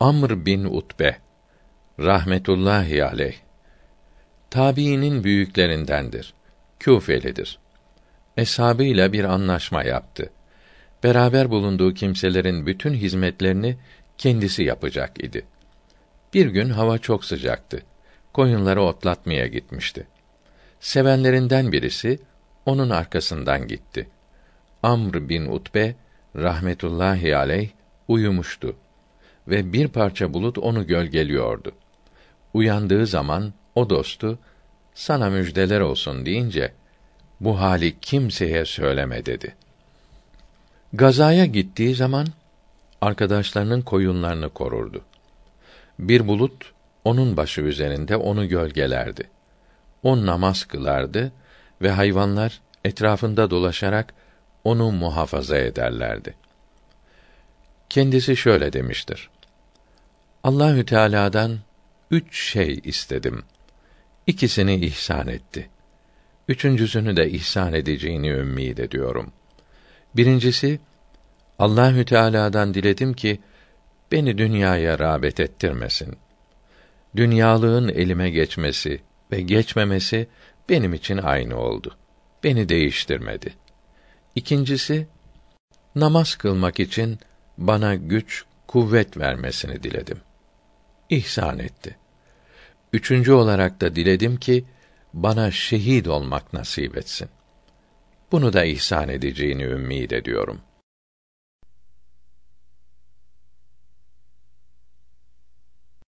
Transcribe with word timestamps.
Amr 0.00 0.46
bin 0.46 0.64
Utbe 0.64 1.16
rahmetullahi 2.00 3.04
aleyh 3.04 3.34
tabiinin 4.50 5.24
büyüklerindendir. 5.24 6.34
Küfelidir. 6.78 7.58
Eshabıyla 8.36 9.12
bir 9.12 9.24
anlaşma 9.24 9.84
yaptı. 9.84 10.30
Beraber 11.04 11.50
bulunduğu 11.50 11.94
kimselerin 11.94 12.66
bütün 12.66 12.94
hizmetlerini 12.94 13.76
kendisi 14.18 14.62
yapacak 14.62 15.24
idi. 15.24 15.46
Bir 16.34 16.46
gün 16.46 16.70
hava 16.70 16.98
çok 16.98 17.24
sıcaktı. 17.24 17.82
Koyunları 18.32 18.82
otlatmaya 18.82 19.46
gitmişti. 19.46 20.06
Sevenlerinden 20.80 21.72
birisi 21.72 22.18
onun 22.66 22.90
arkasından 22.90 23.68
gitti. 23.68 24.08
Amr 24.82 25.28
bin 25.28 25.46
Utbe 25.46 25.94
rahmetullahi 26.36 27.36
aleyh 27.36 27.70
uyumuştu 28.08 28.76
ve 29.48 29.72
bir 29.72 29.88
parça 29.88 30.34
bulut 30.34 30.58
onu 30.58 30.86
gölgeliyordu. 30.86 31.72
Uyandığı 32.54 33.06
zaman 33.06 33.52
o 33.74 33.90
dostu 33.90 34.38
sana 34.94 35.30
müjdeler 35.30 35.80
olsun 35.80 36.26
deyince 36.26 36.72
bu 37.40 37.60
hali 37.60 38.00
kimseye 38.00 38.64
söyleme 38.64 39.26
dedi. 39.26 39.54
Gazaya 40.92 41.44
gittiği 41.44 41.94
zaman 41.94 42.26
arkadaşlarının 43.00 43.82
koyunlarını 43.82 44.48
korurdu. 44.48 45.02
Bir 45.98 46.28
bulut 46.28 46.72
onun 47.04 47.36
başı 47.36 47.60
üzerinde 47.60 48.16
onu 48.16 48.48
gölgelerdi. 48.48 49.30
O 50.02 50.26
namaz 50.26 50.64
kılardı 50.64 51.32
ve 51.82 51.90
hayvanlar 51.90 52.60
etrafında 52.84 53.50
dolaşarak 53.50 54.14
onu 54.64 54.92
muhafaza 54.92 55.58
ederlerdi. 55.58 56.34
Kendisi 57.94 58.36
şöyle 58.36 58.72
demiştir. 58.72 59.30
Allahü 60.44 60.86
Teala'dan 60.86 61.58
üç 62.10 62.50
şey 62.52 62.80
istedim. 62.84 63.42
İkisini 64.26 64.74
ihsan 64.86 65.28
etti. 65.28 65.68
Üçüncüsünü 66.48 67.16
de 67.16 67.30
ihsan 67.30 67.72
edeceğini 67.72 68.28
ümmid 68.28 68.78
ediyorum. 68.78 69.32
Birincisi 70.16 70.80
Allahü 71.58 72.04
Teala'dan 72.04 72.74
diledim 72.74 73.14
ki 73.14 73.40
beni 74.12 74.38
dünyaya 74.38 74.98
rağbet 74.98 75.40
ettirmesin. 75.40 76.16
Dünyalığın 77.16 77.88
elime 77.88 78.30
geçmesi 78.30 79.00
ve 79.32 79.40
geçmemesi 79.40 80.28
benim 80.68 80.94
için 80.94 81.18
aynı 81.18 81.58
oldu. 81.58 81.96
Beni 82.44 82.68
değiştirmedi. 82.68 83.54
İkincisi 84.34 85.06
namaz 85.94 86.34
kılmak 86.34 86.80
için 86.80 87.18
bana 87.58 87.94
güç, 87.94 88.44
kuvvet 88.66 89.16
vermesini 89.16 89.82
diledim. 89.82 90.20
İhsan 91.10 91.58
etti. 91.58 91.96
Üçüncü 92.92 93.32
olarak 93.32 93.80
da 93.80 93.96
diledim 93.96 94.36
ki 94.36 94.64
bana 95.12 95.50
şehit 95.50 96.08
olmak 96.08 96.52
nasip 96.52 96.96
etsin. 96.96 97.28
Bunu 98.32 98.52
da 98.52 98.64
ihsan 98.64 99.08
edeceğini 99.08 99.62
ümmid 99.62 100.10
ediyorum.'' 100.10 100.73